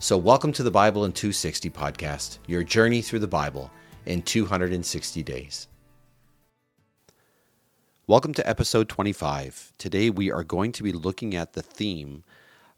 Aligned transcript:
So, 0.00 0.18
welcome 0.18 0.52
to 0.54 0.62
the 0.62 0.72
Bible 0.72 1.04
in 1.04 1.12
260 1.12 1.70
podcast, 1.70 2.38
your 2.46 2.62
journey 2.64 3.00
through 3.00 3.20
the 3.20 3.28
Bible 3.28 3.70
in 4.06 4.22
260 4.22 5.22
days. 5.22 5.68
Welcome 8.06 8.34
to 8.34 8.46
episode 8.46 8.88
25. 8.88 9.72
Today 9.78 10.10
we 10.10 10.30
are 10.30 10.44
going 10.44 10.72
to 10.72 10.82
be 10.82 10.92
looking 10.92 11.34
at 11.34 11.54
the 11.54 11.62
theme 11.62 12.24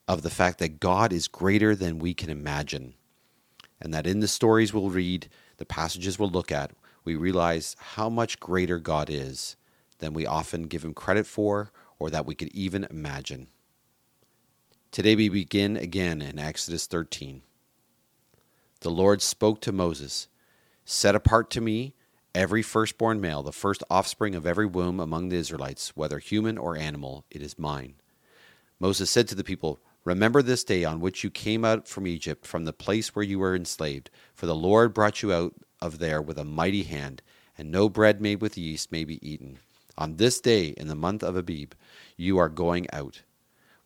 of 0.07 0.23
the 0.23 0.31
fact 0.31 0.59
that 0.59 0.79
God 0.79 1.13
is 1.13 1.27
greater 1.27 1.75
than 1.75 1.99
we 1.99 2.15
can 2.15 2.31
imagine. 2.31 2.95
And 3.81 3.93
that 3.93 4.07
in 4.07 4.21
the 4.21 4.29
stories 4.29 4.73
we'll 4.73 4.91
read, 4.91 5.29
the 5.57 5.67
passages 5.67 6.19
we'll 6.19 6.31
look 6.31 6.53
at, 6.53 6.71
we 7.05 7.17
realize 7.17 7.75
how 7.79 8.09
much 8.09 8.39
greater 8.39 8.79
God 8.79 9.09
is 9.11 9.57
than 9.99 10.13
we 10.13 10.27
often 10.27 10.65
give 10.65 10.85
him 10.85 10.95
credit 10.95 11.27
for 11.27 11.73
or 11.99 12.11
that 12.11 12.27
we 12.27 12.35
could 12.35 12.49
even 12.49 12.87
imagine. 12.91 13.49
Today 14.97 15.15
we 15.15 15.29
begin 15.29 15.77
again 15.77 16.23
in 16.23 16.39
Exodus 16.39 16.87
13. 16.87 17.43
The 18.81 18.91
Lord 18.91 19.21
spoke 19.21 19.61
to 19.61 19.71
Moses 19.71 20.29
Set 20.87 21.15
apart 21.15 21.51
to 21.51 21.61
me 21.61 21.93
every 22.35 22.63
firstborn 22.63 23.21
male, 23.21 23.43
the 23.43 23.53
first 23.53 23.85
offspring 23.91 24.35
of 24.35 24.47
every 24.47 24.65
womb 24.65 24.99
among 24.99 25.29
the 25.29 25.37
Israelites, 25.37 25.95
whether 25.95 26.19
human 26.19 26.57
or 26.57 26.79
animal, 26.79 27.27
it 27.31 27.43
is 27.43 27.59
mine. 27.59 27.97
Moses 28.81 29.11
said 29.11 29.29
to 29.29 29.35
the 29.35 29.45
people, 29.45 29.81
Remember 30.07 30.41
this 30.41 30.65
day 30.65 30.83
on 30.83 31.01
which 31.01 31.23
you 31.23 31.29
came 31.29 31.63
out 31.63 31.87
from 31.87 32.07
Egypt, 32.07 32.47
from 32.47 32.65
the 32.65 32.73
place 32.73 33.15
where 33.15 33.23
you 33.23 33.39
were 33.39 33.55
enslaved, 33.55 34.09
for 34.33 34.47
the 34.47 34.55
Lord 34.55 34.95
brought 34.95 35.21
you 35.23 35.31
out 35.31 35.53
of 35.79 35.99
there 35.99 36.23
with 36.23 36.39
a 36.39 36.45
mighty 36.47 36.85
hand, 36.85 37.21
and 37.59 37.71
no 37.71 37.91
bread 37.91 38.23
made 38.23 38.41
with 38.41 38.57
yeast 38.57 38.91
may 38.91 39.05
be 39.05 39.21
eaten. 39.21 39.59
On 39.99 40.17
this 40.17 40.41
day, 40.41 40.69
in 40.69 40.89
the 40.89 40.95
month 40.95 41.23
of 41.23 41.37
Abib, 41.37 41.75
you 42.17 42.39
are 42.39 42.49
going 42.49 42.87
out. 42.95 43.21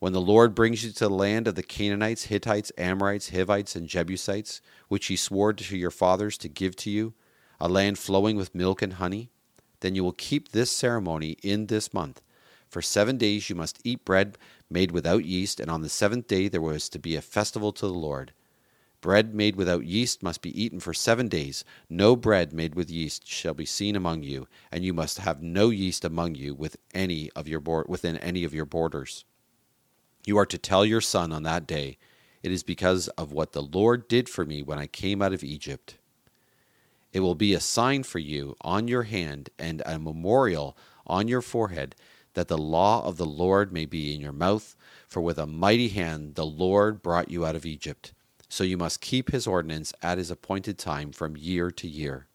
When 0.01 0.13
the 0.13 0.19
Lord 0.19 0.55
brings 0.55 0.83
you 0.83 0.91
to 0.93 1.03
the 1.03 1.13
land 1.13 1.47
of 1.47 1.53
the 1.53 1.61
Canaanites, 1.61 2.23
Hittites, 2.23 2.71
Amorites, 2.75 3.29
Hivites, 3.29 3.75
and 3.75 3.87
Jebusites, 3.87 4.59
which 4.87 5.05
he 5.05 5.15
swore 5.15 5.53
to 5.53 5.77
your 5.77 5.91
fathers 5.91 6.39
to 6.39 6.49
give 6.49 6.75
to 6.77 6.89
you, 6.89 7.13
a 7.59 7.69
land 7.69 7.99
flowing 7.99 8.35
with 8.35 8.55
milk 8.55 8.81
and 8.81 8.93
honey, 8.93 9.29
then 9.81 9.93
you 9.93 10.03
will 10.03 10.11
keep 10.13 10.49
this 10.49 10.71
ceremony 10.71 11.37
in 11.43 11.67
this 11.67 11.93
month. 11.93 12.19
For 12.67 12.81
seven 12.81 13.19
days 13.19 13.47
you 13.47 13.55
must 13.55 13.77
eat 13.83 14.03
bread 14.03 14.39
made 14.71 14.91
without 14.91 15.23
yeast, 15.23 15.59
and 15.59 15.69
on 15.69 15.83
the 15.83 15.87
seventh 15.87 16.25
day 16.25 16.47
there 16.47 16.61
was 16.61 16.89
to 16.89 16.97
be 16.97 17.15
a 17.15 17.21
festival 17.21 17.71
to 17.73 17.85
the 17.85 17.93
Lord. 17.93 18.33
Bread 19.01 19.35
made 19.35 19.55
without 19.55 19.85
yeast 19.85 20.23
must 20.23 20.41
be 20.41 20.63
eaten 20.63 20.79
for 20.79 20.95
seven 20.95 21.27
days. 21.27 21.63
No 21.91 22.15
bread 22.15 22.53
made 22.53 22.73
with 22.73 22.89
yeast 22.89 23.27
shall 23.27 23.53
be 23.53 23.67
seen 23.67 23.95
among 23.95 24.23
you, 24.23 24.47
and 24.71 24.83
you 24.83 24.95
must 24.95 25.19
have 25.19 25.43
no 25.43 25.69
yeast 25.69 26.03
among 26.03 26.33
you 26.33 26.55
with 26.55 26.77
any 26.91 27.29
of 27.35 27.47
your 27.47 27.59
within 27.87 28.17
any 28.17 28.43
of 28.43 28.55
your 28.55 28.65
borders. 28.65 29.25
You 30.25 30.37
are 30.37 30.45
to 30.45 30.57
tell 30.57 30.85
your 30.85 31.01
son 31.01 31.31
on 31.31 31.43
that 31.43 31.65
day, 31.67 31.97
It 32.43 32.51
is 32.51 32.63
because 32.63 33.07
of 33.09 33.31
what 33.31 33.51
the 33.51 33.61
Lord 33.61 34.07
did 34.07 34.27
for 34.27 34.45
me 34.45 34.63
when 34.63 34.79
I 34.79 34.87
came 34.87 35.21
out 35.21 35.33
of 35.33 35.43
Egypt. 35.43 35.97
It 37.13 37.19
will 37.19 37.35
be 37.35 37.53
a 37.53 37.59
sign 37.59 38.03
for 38.03 38.19
you 38.19 38.55
on 38.61 38.87
your 38.87 39.03
hand 39.03 39.49
and 39.59 39.81
a 39.85 39.99
memorial 39.99 40.77
on 41.05 41.27
your 41.27 41.41
forehead 41.41 41.95
that 42.33 42.47
the 42.47 42.57
law 42.57 43.05
of 43.05 43.17
the 43.17 43.25
Lord 43.25 43.73
may 43.73 43.85
be 43.85 44.15
in 44.15 44.21
your 44.21 44.31
mouth. 44.31 44.75
For 45.07 45.21
with 45.21 45.37
a 45.37 45.45
mighty 45.45 45.89
hand 45.89 46.35
the 46.35 46.45
Lord 46.45 47.01
brought 47.01 47.29
you 47.29 47.45
out 47.45 47.55
of 47.55 47.65
Egypt. 47.65 48.13
So 48.47 48.63
you 48.63 48.77
must 48.77 49.01
keep 49.01 49.31
his 49.31 49.45
ordinance 49.45 49.93
at 50.01 50.17
his 50.17 50.31
appointed 50.31 50.77
time 50.77 51.11
from 51.11 51.37
year 51.37 51.69
to 51.71 51.87
year. 51.87 52.27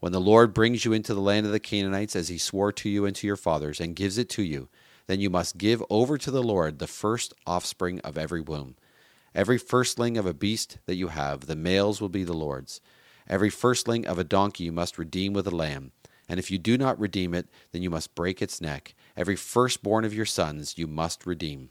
When 0.00 0.12
the 0.12 0.20
Lord 0.20 0.52
brings 0.52 0.84
you 0.84 0.92
into 0.92 1.14
the 1.14 1.20
land 1.20 1.46
of 1.46 1.52
the 1.52 1.60
Canaanites, 1.60 2.16
as 2.16 2.28
he 2.28 2.38
swore 2.38 2.72
to 2.72 2.88
you 2.88 3.04
and 3.04 3.14
to 3.16 3.26
your 3.26 3.36
fathers, 3.36 3.78
and 3.80 3.94
gives 3.94 4.18
it 4.18 4.28
to 4.30 4.42
you, 4.42 4.68
then 5.12 5.20
you 5.20 5.28
must 5.28 5.58
give 5.58 5.84
over 5.90 6.16
to 6.16 6.30
the 6.30 6.42
Lord 6.42 6.78
the 6.78 6.86
first 6.86 7.34
offspring 7.46 8.00
of 8.00 8.16
every 8.16 8.40
womb. 8.40 8.76
Every 9.34 9.58
firstling 9.58 10.16
of 10.16 10.24
a 10.24 10.32
beast 10.32 10.78
that 10.86 10.94
you 10.94 11.08
have, 11.08 11.40
the 11.40 11.54
males 11.54 12.00
will 12.00 12.08
be 12.08 12.24
the 12.24 12.32
Lord's. 12.32 12.80
Every 13.28 13.50
firstling 13.50 14.06
of 14.06 14.18
a 14.18 14.24
donkey 14.24 14.64
you 14.64 14.72
must 14.72 14.96
redeem 14.96 15.34
with 15.34 15.46
a 15.46 15.54
lamb. 15.54 15.92
And 16.30 16.40
if 16.40 16.50
you 16.50 16.56
do 16.56 16.78
not 16.78 16.98
redeem 16.98 17.34
it, 17.34 17.46
then 17.72 17.82
you 17.82 17.90
must 17.90 18.14
break 18.14 18.40
its 18.40 18.58
neck. 18.58 18.94
Every 19.14 19.36
firstborn 19.36 20.06
of 20.06 20.14
your 20.14 20.24
sons 20.24 20.78
you 20.78 20.86
must 20.86 21.26
redeem. 21.26 21.68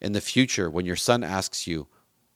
In 0.00 0.12
the 0.12 0.20
future, 0.20 0.70
when 0.70 0.86
your 0.86 0.94
son 0.94 1.24
asks 1.24 1.66
you, 1.66 1.88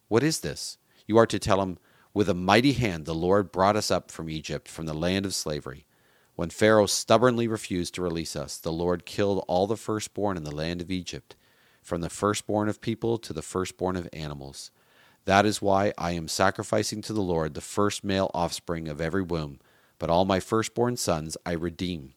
What 0.09 0.25
is 0.25 0.41
this? 0.41 0.79
you 1.07 1.17
are 1.17 1.27
to 1.27 1.39
tell 1.39 1.63
him, 1.63 1.79
With 2.13 2.29
a 2.29 2.35
mighty 2.35 2.73
hand 2.73 3.05
the 3.05 3.15
Lord 3.15 3.53
brought 3.53 3.77
us 3.77 3.89
up 3.89 4.11
from 4.11 4.29
Egypt, 4.29 4.67
from 4.67 4.87
the 4.87 4.95
land 4.95 5.27
of 5.27 5.33
slavery. 5.33 5.87
When 6.35 6.51
Pharaoh 6.51 6.87
stubbornly 6.87 7.47
refused 7.47 7.95
to 7.95 8.03
release 8.03 8.35
us, 8.37 8.57
the 8.57 8.73
Lord 8.73 9.05
killed 9.05 9.45
all 9.49 9.67
the 9.67 9.77
firstborn 9.77 10.37
in 10.37 10.45
the 10.45 10.55
land 10.55 10.81
of 10.81 10.91
Egypt, 10.91 11.37
from 11.83 12.01
the 12.01 12.09
firstborn 12.11 12.69
of 12.69 12.81
people 12.81 13.19
to 13.19 13.33
the 13.33 13.43
firstborn 13.43 13.97
of 13.97 14.09
animals. 14.13 14.71
That 15.25 15.47
is 15.47 15.63
why 15.63 15.93
I 15.99 16.13
am 16.13 16.29
sacrificing 16.29 17.03
to 17.03 17.13
the 17.13 17.21
Lord 17.21 17.55
the 17.55 17.61
first 17.61 18.03
male 18.03 18.31
offspring 18.35 18.89
of 18.89 19.01
every 19.01 19.23
womb, 19.23 19.61
but 19.99 20.11
all 20.11 20.25
my 20.25 20.41
firstborn 20.41 20.97
sons 20.97 21.37
I 21.45 21.53
redeem. 21.53 22.15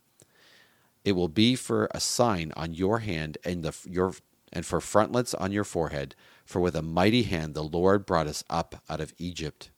It 1.03 1.11
will 1.11 1.27
be 1.27 1.55
for 1.55 1.87
a 1.91 1.99
sign 1.99 2.51
on 2.55 2.73
your 2.73 2.99
hand 2.99 3.37
and 3.43 3.63
the 3.63 3.75
your 3.87 4.15
and 4.51 4.65
for 4.65 4.79
frontlets 4.79 5.33
on 5.33 5.51
your 5.51 5.65
forehead, 5.65 6.15
for 6.45 6.61
with 6.61 6.75
a 6.75 6.81
mighty 6.81 7.23
hand 7.23 7.53
the 7.53 7.63
Lord 7.63 8.05
brought 8.05 8.27
us 8.27 8.43
up 8.49 8.81
out 8.89 9.01
of 9.01 9.13
Egypt. 9.17 9.69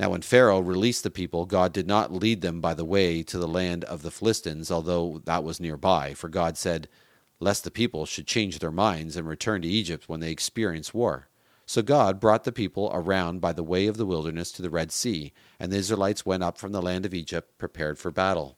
Now, 0.00 0.08
when 0.08 0.22
Pharaoh 0.22 0.60
released 0.60 1.02
the 1.02 1.10
people, 1.10 1.44
God 1.44 1.74
did 1.74 1.86
not 1.86 2.10
lead 2.10 2.40
them 2.40 2.62
by 2.62 2.72
the 2.72 2.86
way 2.86 3.22
to 3.24 3.36
the 3.36 3.46
land 3.46 3.84
of 3.84 4.00
the 4.00 4.10
Philistines, 4.10 4.70
although 4.70 5.20
that 5.26 5.44
was 5.44 5.60
nearby, 5.60 6.14
for 6.14 6.30
God 6.30 6.56
said, 6.56 6.88
Lest 7.38 7.64
the 7.64 7.70
people 7.70 8.06
should 8.06 8.26
change 8.26 8.60
their 8.60 8.70
minds 8.70 9.14
and 9.14 9.28
return 9.28 9.60
to 9.60 9.68
Egypt 9.68 10.08
when 10.08 10.20
they 10.20 10.30
experience 10.30 10.94
war. 10.94 11.28
So 11.66 11.82
God 11.82 12.18
brought 12.18 12.44
the 12.44 12.50
people 12.50 12.90
around 12.94 13.42
by 13.42 13.52
the 13.52 13.62
way 13.62 13.86
of 13.88 13.98
the 13.98 14.06
wilderness 14.06 14.50
to 14.52 14.62
the 14.62 14.70
Red 14.70 14.90
Sea, 14.90 15.34
and 15.58 15.70
the 15.70 15.76
Israelites 15.76 16.24
went 16.24 16.42
up 16.42 16.56
from 16.56 16.72
the 16.72 16.80
land 16.80 17.04
of 17.04 17.12
Egypt 17.12 17.58
prepared 17.58 17.98
for 17.98 18.10
battle. 18.10 18.56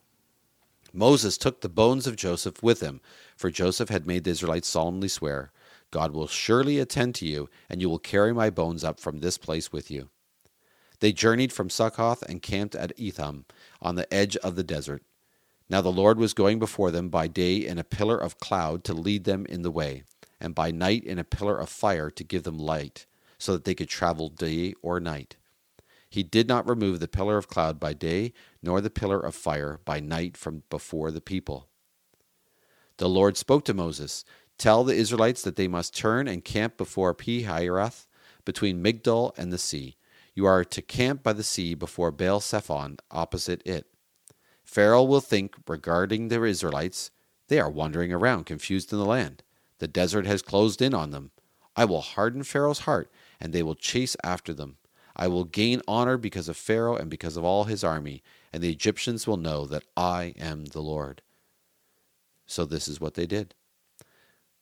Moses 0.92 1.36
took 1.36 1.60
the 1.60 1.68
bones 1.68 2.06
of 2.06 2.14
Joseph 2.14 2.62
with 2.62 2.80
him, 2.82 3.00
for 3.36 3.50
Joseph 3.50 3.88
had 3.88 4.06
made 4.06 4.22
the 4.22 4.30
Israelites 4.30 4.68
solemnly 4.68 5.08
swear, 5.08 5.50
God 5.90 6.12
will 6.12 6.28
surely 6.28 6.78
attend 6.78 7.16
to 7.16 7.26
you, 7.26 7.50
and 7.68 7.80
you 7.80 7.90
will 7.90 7.98
carry 7.98 8.32
my 8.32 8.48
bones 8.48 8.84
up 8.84 9.00
from 9.00 9.18
this 9.18 9.38
place 9.38 9.72
with 9.72 9.90
you. 9.90 10.08
They 11.02 11.12
journeyed 11.12 11.52
from 11.52 11.68
Succoth 11.68 12.22
and 12.22 12.40
camped 12.40 12.76
at 12.76 12.92
Etham 12.96 13.44
on 13.80 13.96
the 13.96 14.14
edge 14.14 14.36
of 14.36 14.54
the 14.54 14.62
desert. 14.62 15.02
Now 15.68 15.80
the 15.80 15.90
Lord 15.90 16.16
was 16.16 16.32
going 16.32 16.60
before 16.60 16.92
them 16.92 17.08
by 17.08 17.26
day 17.26 17.56
in 17.56 17.76
a 17.76 17.82
pillar 17.82 18.16
of 18.16 18.38
cloud 18.38 18.84
to 18.84 18.94
lead 18.94 19.24
them 19.24 19.44
in 19.46 19.62
the 19.62 19.72
way, 19.72 20.04
and 20.40 20.54
by 20.54 20.70
night 20.70 21.02
in 21.02 21.18
a 21.18 21.24
pillar 21.24 21.58
of 21.58 21.68
fire 21.68 22.08
to 22.12 22.22
give 22.22 22.44
them 22.44 22.56
light, 22.56 23.06
so 23.36 23.52
that 23.52 23.64
they 23.64 23.74
could 23.74 23.88
travel 23.88 24.28
day 24.28 24.74
or 24.80 25.00
night. 25.00 25.34
He 26.08 26.22
did 26.22 26.46
not 26.46 26.68
remove 26.68 27.00
the 27.00 27.08
pillar 27.08 27.36
of 27.36 27.48
cloud 27.48 27.80
by 27.80 27.94
day, 27.94 28.32
nor 28.62 28.80
the 28.80 28.88
pillar 28.88 29.18
of 29.18 29.34
fire 29.34 29.80
by 29.84 29.98
night 29.98 30.36
from 30.36 30.62
before 30.70 31.10
the 31.10 31.20
people. 31.20 31.66
The 32.98 33.08
Lord 33.08 33.36
spoke 33.36 33.64
to 33.64 33.74
Moses 33.74 34.24
Tell 34.56 34.84
the 34.84 34.94
Israelites 34.94 35.42
that 35.42 35.56
they 35.56 35.66
must 35.66 35.96
turn 35.96 36.28
and 36.28 36.44
camp 36.44 36.76
before 36.76 37.12
Pi 37.12 37.42
Hahiroth, 37.42 38.06
between 38.44 38.84
Migdol 38.84 39.36
and 39.36 39.52
the 39.52 39.58
sea 39.58 39.96
you 40.34 40.46
are 40.46 40.64
to 40.64 40.82
camp 40.82 41.22
by 41.22 41.32
the 41.32 41.42
sea 41.42 41.74
before 41.74 42.10
Baal 42.10 42.40
Zephon, 42.40 42.98
opposite 43.10 43.62
it. 43.66 43.86
Pharaoh 44.64 45.02
will 45.02 45.20
think 45.20 45.54
regarding 45.66 46.28
the 46.28 46.42
Israelites, 46.44 47.10
they 47.48 47.58
are 47.58 47.70
wandering 47.70 48.12
around, 48.12 48.46
confused 48.46 48.92
in 48.92 48.98
the 48.98 49.04
land. 49.04 49.42
The 49.78 49.88
desert 49.88 50.26
has 50.26 50.42
closed 50.42 50.80
in 50.80 50.94
on 50.94 51.10
them. 51.10 51.32
I 51.76 51.84
will 51.84 52.00
harden 52.00 52.42
Pharaoh's 52.44 52.80
heart, 52.80 53.10
and 53.40 53.52
they 53.52 53.62
will 53.62 53.74
chase 53.74 54.16
after 54.22 54.54
them. 54.54 54.76
I 55.14 55.28
will 55.28 55.44
gain 55.44 55.82
honor 55.86 56.16
because 56.16 56.48
of 56.48 56.56
Pharaoh 56.56 56.96
and 56.96 57.10
because 57.10 57.36
of 57.36 57.44
all 57.44 57.64
his 57.64 57.84
army, 57.84 58.22
and 58.52 58.62
the 58.62 58.70
Egyptians 58.70 59.26
will 59.26 59.36
know 59.36 59.66
that 59.66 59.84
I 59.96 60.34
am 60.38 60.66
the 60.66 60.80
Lord. 60.80 61.22
So 62.46 62.64
this 62.64 62.88
is 62.88 63.00
what 63.00 63.14
they 63.14 63.26
did. 63.26 63.54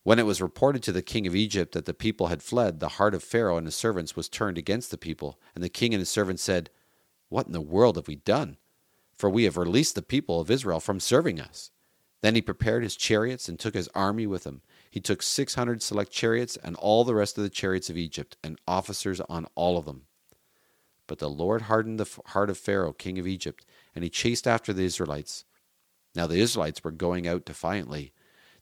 When 0.03 0.19
it 0.19 0.27
was 0.27 0.41
reported 0.41 0.83
to 0.85 0.93
the 0.93 1.03
king 1.03 1.27
of 1.27 1.37
Egypt 1.37 1.73
that 1.73 1.85
the 1.85 1.93
people 1.93 2.29
had 2.29 2.43
fled, 2.43 2.81
the 2.81 2.89
heart 2.89 3.15
of 3.15 3.23
Pharaoh 3.23 3.59
and 3.59 3.67
his 3.67 3.77
servants 3.77 4.17
was 4.17 4.29
turned 4.29 4.57
against 4.57 4.91
the 4.91 4.99
people, 4.99 5.39
and 5.55 5.63
the 5.63 5.69
king 5.69 5.93
and 5.93 6.01
his 6.01 6.09
servants 6.09 6.43
said, 6.43 6.71
What 7.29 7.47
in 7.47 7.53
the 7.53 7.61
world 7.61 7.97
have 7.97 8.09
we 8.09 8.17
done? 8.17 8.57
For 9.17 9.29
we 9.29 9.45
have 9.45 9.59
released 9.59 9.95
the 9.95 10.03
people 10.03 10.41
of 10.41 10.51
Israel 10.51 10.81
from 10.81 11.01
serving 11.01 11.39
us. 11.39 11.71
Then 12.23 12.35
he 12.35 12.43
prepared 12.43 12.83
his 12.83 12.97
chariots 12.97 13.49
and 13.49 13.59
took 13.59 13.75
his 13.75 13.89
army 13.95 14.27
with 14.27 14.45
him. 14.45 14.63
He 14.91 15.01
took 15.01 15.23
six 15.23 15.55
hundred 15.55 15.83
select 15.83 16.11
chariots 16.11 16.57
and 16.63 16.77
all 16.77 17.05
the 17.05 17.15
rest 17.15 17.37
of 17.37 17.45
the 17.45 17.51
chariots 17.51 17.91
of 17.91 17.97
Egypt, 17.97 18.37
and 18.43 18.59
officers 18.67 19.21
on 19.21 19.47
all 19.55 19.77
of 19.77 19.85
them. 19.85 20.07
But 21.07 21.19
the 21.19 21.31
Lord 21.31 21.63
hardened 21.63 22.01
the 22.01 22.21
heart 22.27 22.51
of 22.51 22.59
Pharaoh, 22.59 22.93
king 22.93 23.19
of 23.19 23.27
Egypt, 23.27 23.67
and 23.95 24.05
he 24.05 24.11
chased 24.11 24.47
after 24.47 24.73
the 24.73 24.85
Israelites. 24.85 25.45
Now 26.15 26.27
the 26.27 26.41
Israelites 26.41 26.83
were 26.83 26.91
going 26.91 27.27
out 27.27 27.45
defiantly. 27.45 28.13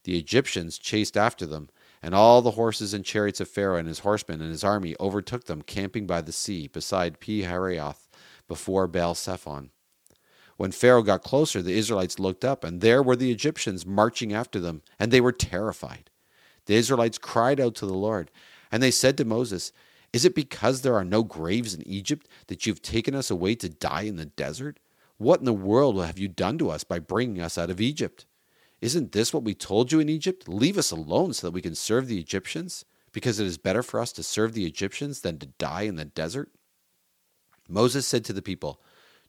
The 0.05 0.19
Egyptians 0.19 0.79
chased 0.79 1.17
after 1.17 1.47
them, 1.47 1.69
and 2.03 2.15
all 2.15 2.43
the 2.43 2.53
horses 2.53 2.95
and 2.95 3.05
chariots 3.05 3.41
of 3.41 3.49
Pharaoh 3.49 3.77
and 3.77 3.89
his 3.89 4.01
horsemen 4.01 4.41
and 4.41 4.51
his 4.51 4.65
army 4.65 4.95
overtook 5.01 5.45
them, 5.45 5.63
camping 5.63 6.07
by 6.07 6.21
the 6.21 6.33
sea, 6.33 6.69
beside 6.69 7.21
Pi 7.21 7.43
Hahiroth, 7.43 8.09
before 8.47 8.87
Baal 8.87 9.15
Zephon. 9.15 9.71
When 10.57 10.73
Pharaoh 10.73 11.03
got 11.03 11.23
closer, 11.23 11.63
the 11.63 11.77
Israelites 11.77 12.19
looked 12.19 12.45
up, 12.45 12.65
and 12.65 12.81
there 12.81 13.03
were 13.03 13.17
the 13.17 13.31
Egyptians 13.31 13.87
marching 13.87 14.33
after 14.33 14.59
them, 14.59 14.83
and 14.99 15.13
they 15.13 15.21
were 15.21 15.33
terrified. 15.33 16.11
The 16.67 16.75
Israelites 16.75 17.19
cried 17.19 17.61
out 17.61 17.75
to 17.77 17.87
the 17.87 17.95
Lord, 17.95 18.31
and 18.71 18.83
they 18.83 18.91
said 18.91 19.17
to 19.19 19.25
Moses, 19.25 19.73
is 20.13 20.25
it 20.25 20.35
because 20.35 20.81
there 20.81 20.95
are 20.95 21.05
no 21.05 21.23
graves 21.23 21.75
in 21.75 21.87
Egypt 21.87 22.29
that 22.47 22.67
you've 22.67 22.83
taken 22.83 23.15
us 23.15 23.31
away 23.31 23.55
to 23.57 23.69
die 23.69 24.03
in 24.03 24.17
the 24.17 24.25
desert? 24.25 24.79
What 25.19 25.41
in 25.41 25.45
the 25.45 25.53
world 25.53 26.03
have 26.03 26.19
you 26.19 26.29
done 26.29 26.59
to 26.59 26.71
us 26.71 26.85
by 26.85 26.99
bringing 26.99 27.43
us 27.43 27.59
out 27.59 27.71
of 27.71 27.81
Egypt? 27.81 28.25
Isn't 28.81 29.13
this 29.13 29.33
what 29.35 29.43
we 29.43 29.55
told 29.55 29.91
you 29.91 30.01
in 30.01 30.09
Egypt? 30.09 30.49
Leave 30.49 30.79
us 30.79 30.91
alone 30.91 31.33
so 31.33 31.47
that 31.47 31.53
we 31.53 31.63
can 31.63 31.75
serve 31.75 32.07
the 32.07 32.19
Egyptians, 32.19 32.85
because 33.13 33.41
it 33.41 33.47
is 33.47 33.59
better 33.59 33.83
for 33.83 34.01
us 34.01 34.13
to 34.13 34.23
serve 34.23 34.53
the 34.53 34.67
Egyptians 34.67 35.21
than 35.21 35.39
to 35.39 35.47
die 35.47 35.83
in 35.83 35.97
the 35.97 36.05
desert? 36.05 36.51
Moses 37.69 38.07
said 38.07 38.25
to 38.25 38.33
the 38.33 38.43
people, 38.43 38.81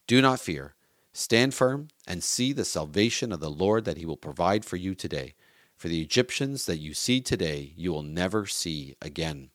Do 0.07 0.21
not 0.21 0.39
fear. 0.39 0.75
Stand 1.11 1.53
firm 1.53 1.87
and 2.07 2.23
see 2.23 2.53
the 2.53 2.63
salvation 2.63 3.31
of 3.31 3.39
the 3.39 3.49
Lord 3.49 3.85
that 3.85 3.97
he 3.97 4.05
will 4.05 4.17
provide 4.17 4.63
for 4.63 4.77
you 4.77 4.93
today. 4.93 5.33
For 5.75 5.87
the 5.87 6.01
Egyptians 6.01 6.65
that 6.65 6.77
you 6.77 6.93
see 6.93 7.19
today, 7.19 7.73
you 7.75 7.91
will 7.91 8.03
never 8.03 8.45
see 8.45 8.95
again. 9.01 9.49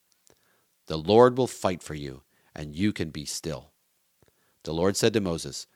The 0.87 0.99
Lord 0.99 1.39
will 1.39 1.47
fight 1.47 1.83
for 1.83 1.95
you, 1.95 2.23
and 2.55 2.75
you 2.75 2.93
can 2.93 3.11
be 3.11 3.25
still. 3.25 3.71
The 4.65 4.75
Lord 4.75 4.97
said 4.97 5.13
to 5.13 5.21
Moses, 5.21 5.67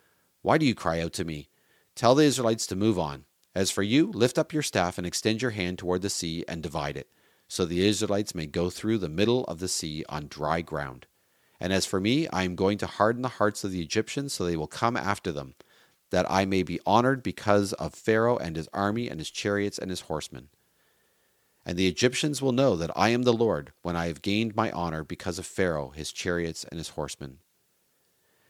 Why 0.43 0.59
do 0.59 0.67
you 0.67 0.75
cry 0.75 1.01
out 1.01 1.13
to 1.15 1.25
me? 1.25 1.49
Tell 1.95 2.15
the 2.15 2.25
Israelites 2.25 2.67
to 2.69 2.77
move 2.77 2.99
on. 2.99 3.25
As 3.59 3.73
for 3.73 3.83
you, 3.83 4.13
lift 4.13 4.39
up 4.39 4.53
your 4.53 4.63
staff 4.63 4.99
and 4.99 5.07
extend 5.07 5.43
your 5.43 5.51
hand 5.51 5.81
toward 5.81 6.03
the 6.03 6.11
sea 6.11 6.45
and 6.47 6.63
divide 6.63 6.97
it, 6.97 7.09
so 7.49 7.65
the 7.65 7.85
Israelites 7.85 8.33
may 8.33 8.47
go 8.47 8.71
through 8.71 8.99
the 8.99 9.09
middle 9.09 9.43
of 9.47 9.59
the 9.59 9.67
sea 9.67 10.05
on 10.09 10.29
dry 10.29 10.61
ground. 10.61 11.09
And 11.59 11.73
as 11.73 11.85
for 11.85 11.99
me, 11.99 12.29
I 12.29 12.45
am 12.45 12.55
going 12.55 12.79
to 12.79 12.87
harden 12.87 13.23
the 13.23 13.31
hearts 13.41 13.65
of 13.65 13.73
the 13.73 13.83
Egyptians 13.83 14.33
so 14.33 14.45
they 14.45 14.57
will 14.57 14.69
come 14.69 14.97
after 14.97 15.33
them, 15.33 15.57
that 16.11 16.31
I 16.31 16.45
may 16.45 16.63
be 16.63 16.79
honored 16.87 17.21
because 17.21 17.73
of 17.73 17.95
Pharaoh 17.95 18.37
and 18.37 18.55
his 18.55 18.69
army 18.73 19.09
and 19.09 19.19
his 19.19 19.29
chariots 19.29 19.77
and 19.77 19.91
his 19.91 20.03
horsemen. 20.03 20.51
And 21.67 21.77
the 21.77 21.89
Egyptians 21.89 22.41
will 22.41 22.53
know 22.53 22.77
that 22.77 22.97
I 22.97 23.09
am 23.09 23.25
the 23.25 23.33
Lord 23.33 23.73
when 23.83 23.97
I 23.97 24.07
have 24.07 24.23
gained 24.23 24.55
my 24.55 24.71
honor 24.71 25.03
because 25.03 25.37
of 25.37 25.47
Pharaoh, 25.47 25.89
his 25.89 26.13
chariots, 26.13 26.63
and 26.63 26.79
his 26.79 26.91
horsemen. 26.91 27.39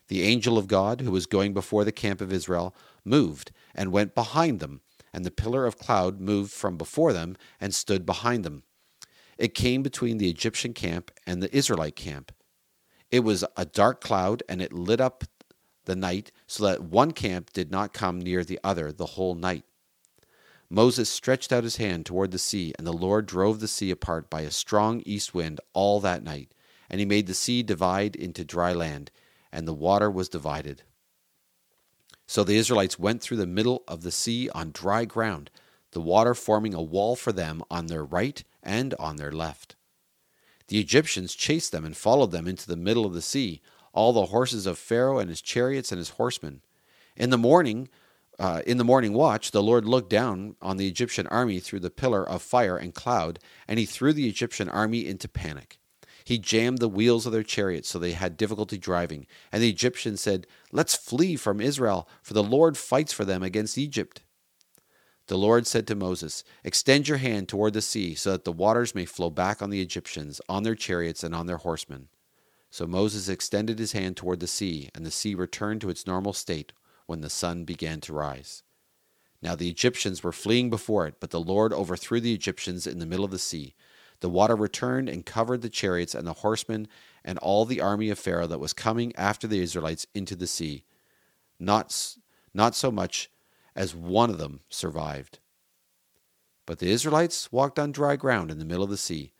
The 0.08 0.22
angel 0.22 0.58
of 0.58 0.68
God, 0.68 1.00
who 1.00 1.10
was 1.10 1.24
going 1.24 1.54
before 1.54 1.84
the 1.84 1.92
camp 1.92 2.20
of 2.20 2.30
Israel, 2.30 2.74
moved 3.06 3.52
and 3.74 3.90
went 3.90 4.14
behind 4.14 4.60
them, 4.60 4.82
and 5.12 5.24
the 5.24 5.30
pillar 5.30 5.66
of 5.66 5.78
cloud 5.78 6.20
moved 6.20 6.52
from 6.52 6.76
before 6.76 7.12
them 7.12 7.36
and 7.60 7.74
stood 7.74 8.04
behind 8.06 8.44
them. 8.44 8.62
It 9.36 9.54
came 9.54 9.82
between 9.82 10.18
the 10.18 10.28
Egyptian 10.28 10.74
camp 10.74 11.10
and 11.26 11.42
the 11.42 11.54
Israelite 11.56 11.96
camp. 11.96 12.32
It 13.10 13.20
was 13.20 13.44
a 13.56 13.64
dark 13.64 14.00
cloud, 14.00 14.42
and 14.48 14.60
it 14.60 14.72
lit 14.72 15.00
up 15.00 15.24
the 15.86 15.96
night 15.96 16.30
so 16.46 16.64
that 16.64 16.82
one 16.82 17.12
camp 17.12 17.52
did 17.52 17.70
not 17.70 17.92
come 17.94 18.20
near 18.20 18.44
the 18.44 18.60
other 18.62 18.92
the 18.92 19.06
whole 19.06 19.34
night. 19.34 19.64
Moses 20.70 21.08
stretched 21.08 21.50
out 21.50 21.64
his 21.64 21.76
hand 21.76 22.04
toward 22.04 22.30
the 22.30 22.38
sea, 22.38 22.74
and 22.76 22.86
the 22.86 22.92
Lord 22.92 23.24
drove 23.24 23.60
the 23.60 23.68
sea 23.68 23.90
apart 23.90 24.28
by 24.28 24.42
a 24.42 24.50
strong 24.50 25.02
east 25.06 25.32
wind 25.32 25.60
all 25.72 25.98
that 26.00 26.22
night. 26.22 26.52
And 26.90 27.00
he 27.00 27.06
made 27.06 27.26
the 27.26 27.34
sea 27.34 27.62
divide 27.62 28.14
into 28.16 28.44
dry 28.44 28.72
land, 28.72 29.10
and 29.50 29.66
the 29.66 29.74
water 29.74 30.10
was 30.10 30.28
divided. 30.28 30.82
So 32.28 32.44
the 32.44 32.58
Israelites 32.58 32.98
went 32.98 33.22
through 33.22 33.38
the 33.38 33.46
middle 33.46 33.82
of 33.88 34.02
the 34.02 34.10
sea 34.10 34.50
on 34.50 34.70
dry 34.70 35.06
ground, 35.06 35.50
the 35.92 36.00
water 36.00 36.34
forming 36.34 36.74
a 36.74 36.82
wall 36.82 37.16
for 37.16 37.32
them 37.32 37.62
on 37.70 37.86
their 37.86 38.04
right 38.04 38.44
and 38.62 38.94
on 38.98 39.16
their 39.16 39.32
left. 39.32 39.76
The 40.66 40.78
Egyptians 40.78 41.34
chased 41.34 41.72
them 41.72 41.86
and 41.86 41.96
followed 41.96 42.30
them 42.30 42.46
into 42.46 42.66
the 42.66 42.76
middle 42.76 43.06
of 43.06 43.14
the 43.14 43.22
sea, 43.22 43.62
all 43.94 44.12
the 44.12 44.26
horses 44.26 44.66
of 44.66 44.78
Pharaoh 44.78 45.18
and 45.18 45.30
his 45.30 45.40
chariots 45.40 45.90
and 45.90 45.98
his 45.98 46.10
horsemen. 46.10 46.60
In 47.16 47.30
the 47.30 47.38
morning, 47.38 47.88
uh, 48.38 48.60
in 48.66 48.76
the 48.76 48.84
morning 48.84 49.14
watch, 49.14 49.50
the 49.50 49.62
Lord 49.62 49.86
looked 49.86 50.10
down 50.10 50.54
on 50.60 50.76
the 50.76 50.86
Egyptian 50.86 51.26
army 51.28 51.60
through 51.60 51.80
the 51.80 51.90
pillar 51.90 52.28
of 52.28 52.42
fire 52.42 52.76
and 52.76 52.94
cloud, 52.94 53.38
and 53.66 53.78
he 53.78 53.86
threw 53.86 54.12
the 54.12 54.28
Egyptian 54.28 54.68
army 54.68 55.06
into 55.06 55.28
panic. 55.28 55.78
He 56.28 56.36
jammed 56.36 56.76
the 56.76 56.90
wheels 56.90 57.24
of 57.24 57.32
their 57.32 57.42
chariots 57.42 57.88
so 57.88 57.98
they 57.98 58.12
had 58.12 58.36
difficulty 58.36 58.76
driving, 58.76 59.26
and 59.50 59.62
the 59.62 59.70
Egyptians 59.70 60.20
said, 60.20 60.46
Let's 60.70 60.94
flee 60.94 61.36
from 61.36 61.58
Israel, 61.58 62.06
for 62.22 62.34
the 62.34 62.42
Lord 62.42 62.76
fights 62.76 63.14
for 63.14 63.24
them 63.24 63.42
against 63.42 63.78
Egypt. 63.78 64.20
The 65.28 65.38
Lord 65.38 65.66
said 65.66 65.86
to 65.86 65.94
Moses, 65.94 66.44
Extend 66.64 67.08
your 67.08 67.16
hand 67.16 67.48
toward 67.48 67.72
the 67.72 67.80
sea, 67.80 68.14
so 68.14 68.32
that 68.32 68.44
the 68.44 68.52
waters 68.52 68.94
may 68.94 69.06
flow 69.06 69.30
back 69.30 69.62
on 69.62 69.70
the 69.70 69.80
Egyptians, 69.80 70.38
on 70.50 70.64
their 70.64 70.74
chariots, 70.74 71.24
and 71.24 71.34
on 71.34 71.46
their 71.46 71.56
horsemen. 71.56 72.08
So 72.68 72.86
Moses 72.86 73.30
extended 73.30 73.78
his 73.78 73.92
hand 73.92 74.18
toward 74.18 74.40
the 74.40 74.46
sea, 74.46 74.90
and 74.94 75.06
the 75.06 75.10
sea 75.10 75.34
returned 75.34 75.80
to 75.80 75.88
its 75.88 76.06
normal 76.06 76.34
state 76.34 76.74
when 77.06 77.22
the 77.22 77.30
sun 77.30 77.64
began 77.64 78.02
to 78.02 78.12
rise. 78.12 78.62
Now 79.40 79.54
the 79.54 79.70
Egyptians 79.70 80.22
were 80.22 80.32
fleeing 80.32 80.68
before 80.68 81.06
it, 81.06 81.20
but 81.20 81.30
the 81.30 81.40
Lord 81.40 81.72
overthrew 81.72 82.20
the 82.20 82.34
Egyptians 82.34 82.86
in 82.86 82.98
the 82.98 83.06
middle 83.06 83.24
of 83.24 83.30
the 83.30 83.38
sea. 83.38 83.74
The 84.20 84.28
water 84.28 84.56
returned 84.56 85.08
and 85.08 85.24
covered 85.24 85.62
the 85.62 85.68
chariots 85.68 86.14
and 86.14 86.26
the 86.26 86.32
horsemen 86.34 86.88
and 87.24 87.38
all 87.38 87.64
the 87.64 87.80
army 87.80 88.10
of 88.10 88.18
Pharaoh 88.18 88.46
that 88.46 88.60
was 88.60 88.72
coming 88.72 89.14
after 89.16 89.46
the 89.46 89.60
Israelites 89.60 90.06
into 90.14 90.34
the 90.34 90.46
sea. 90.46 90.84
Not, 91.58 92.16
not 92.52 92.74
so 92.74 92.90
much 92.90 93.30
as 93.76 93.94
one 93.94 94.30
of 94.30 94.38
them 94.38 94.60
survived. 94.68 95.38
But 96.66 96.80
the 96.80 96.90
Israelites 96.90 97.50
walked 97.52 97.78
on 97.78 97.92
dry 97.92 98.16
ground 98.16 98.50
in 98.50 98.58
the 98.58 98.64
middle 98.64 98.84
of 98.84 98.90
the 98.90 98.96
sea, 98.96 99.32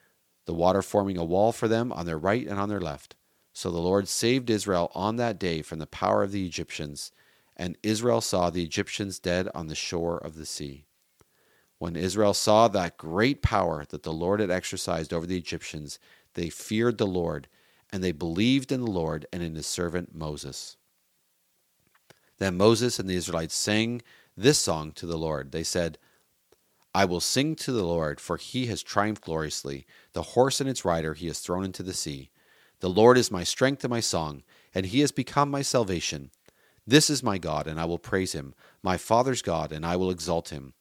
the 0.47 0.55
water 0.55 0.83
forming 0.83 1.19
a 1.19 1.25
wall 1.25 1.53
for 1.53 1.69
them 1.69 1.93
on 1.93 2.07
their 2.07 2.19
right 2.19 2.47
and 2.47 2.59
on 2.59 2.69
their 2.69 2.81
left. 2.81 3.17
So 3.53 3.71
the 3.71 3.79
Lord 3.79 4.09
saved 4.09 4.51
Israel 4.51 4.91
on 4.95 5.17
that 5.17 5.39
day 5.39 5.63
from 5.63 5.79
the 5.79 5.87
power 5.87 6.23
of 6.23 6.33
the 6.33 6.47
Egyptians 6.47 7.13
and 7.59 7.77
Israel 7.83 8.21
saw 8.21 8.51
the 8.51 8.63
Egyptians 8.63 9.19
dead 9.19 9.49
on 9.55 9.67
the 9.67 9.75
shore 9.75 10.17
of 10.19 10.37
the 10.37 10.47
sea. 10.47 10.85
When 11.79 11.97
Israel 11.97 12.35
saw 12.35 12.69
that 12.69 12.99
great 12.99 13.43
power 13.43 13.85
that 13.89 14.03
the 14.03 14.13
Lord 14.13 14.41
had 14.41 14.51
exercised 14.51 15.13
over 15.13 15.27
the 15.27 15.37
Egyptians, 15.37 15.99
they 16.35 16.51
feared 16.51 16.99
the 16.99 17.07
Lord, 17.07 17.49
and 17.93 18.03
they 18.03 18.13
believed 18.13 18.73
in 18.73 18.81
the 18.81 18.91
Lord 18.91 19.27
and 19.33 19.43
in 19.43 19.55
his 19.55 19.67
servant 19.67 20.15
Moses. 20.15 20.77
Then 22.39 22.57
Moses 22.57 22.99
and 22.99 23.09
the 23.09 23.17
Israelites 23.17 23.55
sang 23.55 24.03
this 24.37 24.59
song 24.59 24.93
to 24.93 25.07
the 25.07 25.19
Lord. 25.19 25.53
They 25.53 25.65
said, 25.65 25.99
I 26.95 27.05
will 27.05 27.21
sing 27.21 27.55
to 27.57 27.73
the 27.73 27.85
Lord, 27.85 28.21
for 28.21 28.37
he 28.37 28.67
has 28.67 28.83
triumphed 28.83 29.25
gloriously. 29.25 29.87
The 30.13 30.23
horse 30.23 30.61
and 30.61 30.69
its 30.69 30.85
rider 30.85 31.15
he 31.15 31.27
has 31.27 31.39
thrown 31.39 31.65
into 31.65 31.83
the 31.83 31.95
sea. 31.95 32.31
The 32.81 32.91
Lord 32.91 33.19
is 33.19 33.31
my 33.31 33.45
strength 33.45 33.85
and 33.85 33.91
my 33.91 34.01
song, 34.01 34.43
and 34.75 34.87
he 34.87 35.01
has 35.01 35.13
become 35.13 35.51
my 35.51 35.63
salvation. 35.63 36.31
This 36.87 37.11
is 37.11 37.23
my 37.23 37.39
God, 37.39 37.67
and 37.67 37.79
I 37.79 37.85
will 37.85 37.99
praise 37.99 38.33
him, 38.33 38.55
my 38.83 38.97
father's 38.97 39.43
God, 39.43 39.73
and 39.73 39.85
I 39.85 39.97
will 39.97 40.11
exalt 40.11 40.49
him. 40.49 40.73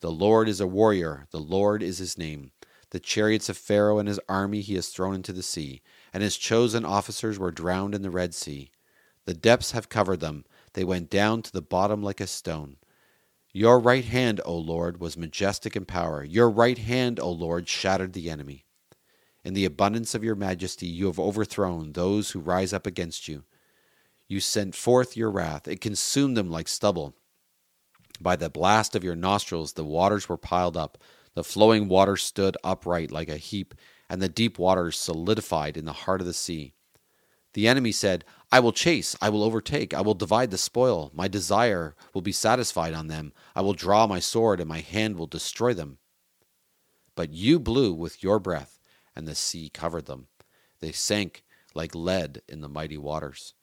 The 0.00 0.10
Lord 0.10 0.48
is 0.48 0.60
a 0.60 0.66
warrior, 0.66 1.26
the 1.30 1.40
Lord 1.40 1.82
is 1.82 1.98
his 1.98 2.18
name. 2.18 2.52
The 2.90 3.00
chariots 3.00 3.48
of 3.48 3.56
Pharaoh 3.56 3.98
and 3.98 4.08
his 4.08 4.20
army 4.28 4.60
he 4.60 4.74
has 4.74 4.88
thrown 4.88 5.14
into 5.14 5.32
the 5.32 5.42
sea, 5.42 5.82
and 6.12 6.22
his 6.22 6.36
chosen 6.36 6.84
officers 6.84 7.38
were 7.38 7.50
drowned 7.50 7.94
in 7.94 8.02
the 8.02 8.10
Red 8.10 8.34
Sea. 8.34 8.70
The 9.24 9.34
depths 9.34 9.72
have 9.72 9.88
covered 9.88 10.20
them, 10.20 10.44
they 10.74 10.84
went 10.84 11.10
down 11.10 11.42
to 11.42 11.52
the 11.52 11.62
bottom 11.62 12.02
like 12.02 12.20
a 12.20 12.26
stone. 12.26 12.76
Your 13.52 13.78
right 13.78 14.04
hand, 14.04 14.40
O 14.44 14.56
Lord, 14.56 15.00
was 15.00 15.16
majestic 15.16 15.76
in 15.76 15.84
power. 15.84 16.24
Your 16.24 16.50
right 16.50 16.76
hand, 16.76 17.20
O 17.20 17.30
Lord, 17.30 17.68
shattered 17.68 18.12
the 18.12 18.28
enemy. 18.28 18.64
In 19.44 19.54
the 19.54 19.64
abundance 19.64 20.14
of 20.14 20.24
your 20.24 20.34
majesty, 20.34 20.86
you 20.86 21.06
have 21.06 21.20
overthrown 21.20 21.92
those 21.92 22.32
who 22.32 22.40
rise 22.40 22.72
up 22.72 22.86
against 22.86 23.28
you. 23.28 23.44
You 24.26 24.40
sent 24.40 24.74
forth 24.74 25.16
your 25.16 25.30
wrath, 25.30 25.68
it 25.68 25.80
consumed 25.80 26.36
them 26.36 26.50
like 26.50 26.66
stubble. 26.66 27.14
By 28.20 28.36
the 28.36 28.50
blast 28.50 28.94
of 28.94 29.04
your 29.04 29.16
nostrils, 29.16 29.72
the 29.72 29.84
waters 29.84 30.28
were 30.28 30.36
piled 30.36 30.76
up. 30.76 30.98
The 31.34 31.44
flowing 31.44 31.88
waters 31.88 32.22
stood 32.22 32.56
upright 32.62 33.10
like 33.10 33.28
a 33.28 33.36
heap, 33.36 33.74
and 34.08 34.22
the 34.22 34.28
deep 34.28 34.58
waters 34.58 34.96
solidified 34.96 35.76
in 35.76 35.84
the 35.84 35.92
heart 35.92 36.20
of 36.20 36.26
the 36.26 36.32
sea. 36.32 36.74
The 37.54 37.68
enemy 37.68 37.92
said, 37.92 38.24
I 38.50 38.60
will 38.60 38.72
chase, 38.72 39.16
I 39.20 39.30
will 39.30 39.42
overtake, 39.42 39.94
I 39.94 40.00
will 40.00 40.14
divide 40.14 40.50
the 40.50 40.58
spoil. 40.58 41.10
My 41.14 41.28
desire 41.28 41.96
will 42.12 42.22
be 42.22 42.32
satisfied 42.32 42.94
on 42.94 43.08
them. 43.08 43.32
I 43.54 43.62
will 43.62 43.72
draw 43.72 44.06
my 44.06 44.20
sword, 44.20 44.60
and 44.60 44.68
my 44.68 44.80
hand 44.80 45.16
will 45.16 45.26
destroy 45.26 45.74
them. 45.74 45.98
But 47.16 47.32
you 47.32 47.58
blew 47.60 47.92
with 47.92 48.22
your 48.22 48.38
breath, 48.38 48.80
and 49.14 49.26
the 49.26 49.34
sea 49.34 49.68
covered 49.68 50.06
them. 50.06 50.26
They 50.80 50.92
sank 50.92 51.44
like 51.74 51.94
lead 51.94 52.42
in 52.48 52.60
the 52.60 52.68
mighty 52.68 52.98
waters. 52.98 53.54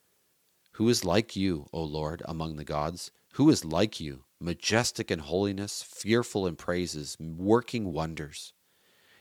Who 0.74 0.88
is 0.89 1.05
like 1.05 1.36
you, 1.36 1.67
O 1.74 1.84
Lord, 1.84 2.22
among 2.25 2.55
the 2.55 2.63
gods? 2.63 3.12
Who 3.34 3.50
is 3.50 3.65
like 3.65 4.00
you, 4.00 4.24
majestic 4.41 5.12
in 5.12 5.19
holiness, 5.19 5.83
fearful 5.83 6.48
in 6.48 6.55
praises, 6.55 7.15
working 7.19 7.93
wonders? 7.93 8.53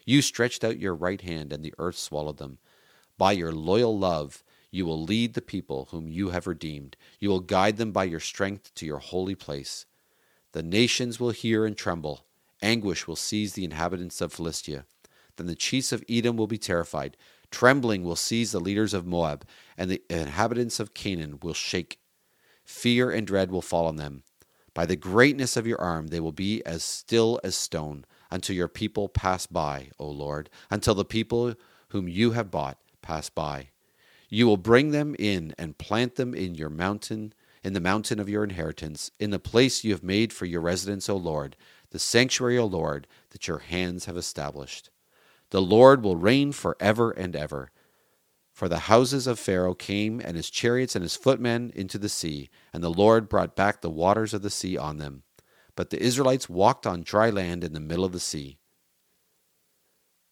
You 0.04 0.22
stretched 0.22 0.64
out 0.64 0.78
your 0.78 0.94
right 0.94 1.20
hand, 1.20 1.52
and 1.52 1.64
the 1.64 1.74
earth 1.78 1.98
swallowed 1.98 2.38
them. 2.38 2.58
By 3.18 3.32
your 3.32 3.52
loyal 3.52 3.96
love, 3.96 4.42
You 4.70 4.86
will 4.86 5.02
lead 5.02 5.34
the 5.34 5.42
people 5.42 5.88
whom 5.90 6.08
you 6.08 6.30
have 6.30 6.46
redeemed. 6.46 6.96
You 7.18 7.28
will 7.28 7.40
guide 7.40 7.76
them 7.76 7.92
by 7.92 8.04
your 8.04 8.20
strength 8.20 8.72
to 8.76 8.86
your 8.86 8.98
holy 8.98 9.34
place. 9.34 9.86
The 10.52 10.62
nations 10.62 11.18
will 11.18 11.30
hear 11.30 11.64
and 11.64 11.76
tremble. 11.76 12.26
Anguish 12.62 13.06
will 13.08 13.16
seize 13.16 13.54
the 13.54 13.64
inhabitants 13.64 14.20
of 14.20 14.32
Philistia. 14.32 14.84
Then 15.36 15.46
the 15.46 15.54
chiefs 15.54 15.92
of 15.92 16.04
Edom 16.08 16.36
will 16.36 16.46
be 16.46 16.58
terrified. 16.58 17.16
Trembling 17.50 18.04
will 18.04 18.16
seize 18.16 18.52
the 18.52 18.60
leaders 18.60 18.94
of 18.94 19.06
Moab, 19.06 19.44
and 19.76 19.90
the 19.90 20.02
inhabitants 20.08 20.78
of 20.78 20.94
Canaan 20.94 21.38
will 21.42 21.54
shake. 21.54 21.98
Fear 22.64 23.10
and 23.10 23.26
dread 23.26 23.50
will 23.50 23.62
fall 23.62 23.86
on 23.86 23.96
them. 23.96 24.22
By 24.74 24.86
the 24.86 24.96
greatness 24.96 25.56
of 25.56 25.66
your 25.66 25.80
arm 25.80 26.08
they 26.08 26.20
will 26.20 26.32
be 26.32 26.64
as 26.64 26.82
still 26.82 27.40
as 27.42 27.56
stone, 27.56 28.04
until 28.30 28.54
your 28.54 28.68
people 28.68 29.08
pass 29.08 29.46
by, 29.46 29.90
O 29.98 30.08
Lord, 30.08 30.48
until 30.70 30.94
the 30.94 31.04
people 31.04 31.54
whom 31.88 32.08
you 32.08 32.32
have 32.32 32.50
bought 32.50 32.78
pass 33.02 33.28
by. 33.28 33.70
You 34.28 34.46
will 34.46 34.56
bring 34.56 34.92
them 34.92 35.16
in 35.18 35.54
and 35.58 35.78
plant 35.78 36.14
them 36.14 36.34
in 36.34 36.54
your 36.54 36.70
mountain, 36.70 37.32
in 37.64 37.72
the 37.72 37.80
mountain 37.80 38.20
of 38.20 38.28
your 38.28 38.44
inheritance, 38.44 39.10
in 39.18 39.30
the 39.30 39.40
place 39.40 39.82
you 39.82 39.90
have 39.92 40.04
made 40.04 40.32
for 40.32 40.46
your 40.46 40.60
residence, 40.60 41.08
O 41.08 41.16
Lord, 41.16 41.56
the 41.90 41.98
sanctuary, 41.98 42.56
O 42.56 42.64
Lord, 42.64 43.08
that 43.30 43.48
your 43.48 43.58
hands 43.58 44.04
have 44.04 44.16
established. 44.16 44.90
The 45.50 45.60
Lord 45.60 46.04
will 46.04 46.16
reign 46.16 46.52
forever 46.52 47.10
and 47.10 47.34
ever. 47.34 47.72
For 48.60 48.68
the 48.68 48.90
houses 48.90 49.26
of 49.26 49.38
Pharaoh 49.38 49.72
came, 49.72 50.20
and 50.22 50.36
his 50.36 50.50
chariots 50.50 50.94
and 50.94 51.02
his 51.02 51.16
footmen 51.16 51.72
into 51.74 51.96
the 51.96 52.10
sea, 52.10 52.50
and 52.74 52.84
the 52.84 52.90
Lord 52.90 53.26
brought 53.26 53.56
back 53.56 53.80
the 53.80 53.88
waters 53.88 54.34
of 54.34 54.42
the 54.42 54.50
sea 54.50 54.76
on 54.76 54.98
them. 54.98 55.22
But 55.76 55.88
the 55.88 55.98
Israelites 55.98 56.46
walked 56.46 56.86
on 56.86 57.02
dry 57.02 57.30
land 57.30 57.64
in 57.64 57.72
the 57.72 57.80
middle 57.80 58.04
of 58.04 58.12
the 58.12 58.20
sea. 58.20 58.58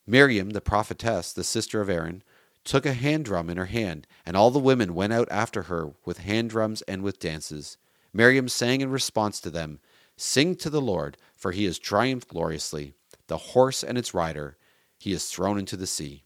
Miriam, 0.06 0.50
the 0.50 0.60
prophetess, 0.60 1.32
the 1.32 1.42
sister 1.42 1.80
of 1.80 1.88
Aaron, 1.88 2.22
took 2.64 2.84
a 2.84 2.92
hand 2.92 3.24
drum 3.24 3.48
in 3.48 3.56
her 3.56 3.64
hand, 3.64 4.06
and 4.26 4.36
all 4.36 4.50
the 4.50 4.58
women 4.58 4.94
went 4.94 5.14
out 5.14 5.28
after 5.30 5.62
her 5.62 5.94
with 6.04 6.18
hand 6.18 6.50
drums 6.50 6.82
and 6.82 7.02
with 7.02 7.18
dances. 7.18 7.78
Miriam 8.12 8.50
sang 8.50 8.82
in 8.82 8.90
response 8.90 9.40
to 9.40 9.48
them 9.48 9.80
Sing 10.18 10.54
to 10.56 10.68
the 10.68 10.82
Lord, 10.82 11.16
for 11.34 11.52
he 11.52 11.64
has 11.64 11.78
triumphed 11.78 12.28
gloriously. 12.28 12.92
The 13.28 13.38
horse 13.38 13.82
and 13.82 13.96
its 13.96 14.12
rider 14.12 14.58
he 14.98 15.12
has 15.12 15.30
thrown 15.30 15.58
into 15.58 15.78
the 15.78 15.86
sea. 15.86 16.24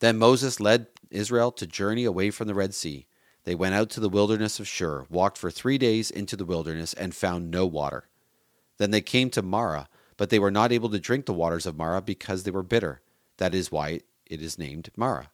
Then 0.00 0.18
Moses 0.18 0.60
led 0.60 0.88
Israel 1.10 1.52
to 1.52 1.66
journey 1.66 2.04
away 2.04 2.30
from 2.30 2.46
the 2.46 2.54
Red 2.54 2.74
Sea. 2.74 3.06
They 3.44 3.54
went 3.54 3.74
out 3.74 3.90
to 3.90 4.00
the 4.00 4.08
wilderness 4.08 4.58
of 4.58 4.68
Shur, 4.68 5.06
walked 5.08 5.38
for 5.38 5.50
three 5.50 5.78
days 5.78 6.10
into 6.10 6.36
the 6.36 6.44
wilderness, 6.44 6.94
and 6.94 7.14
found 7.14 7.50
no 7.50 7.66
water. 7.66 8.08
Then 8.78 8.90
they 8.90 9.00
came 9.00 9.30
to 9.30 9.42
Marah, 9.42 9.88
but 10.16 10.30
they 10.30 10.38
were 10.38 10.50
not 10.50 10.72
able 10.72 10.88
to 10.90 10.98
drink 10.98 11.26
the 11.26 11.32
waters 11.32 11.66
of 11.66 11.76
Marah 11.76 12.02
because 12.02 12.42
they 12.42 12.50
were 12.50 12.62
bitter. 12.62 13.00
That 13.36 13.54
is 13.54 13.70
why 13.70 14.00
it 14.26 14.40
is 14.40 14.58
named 14.58 14.90
Marah. 14.96 15.30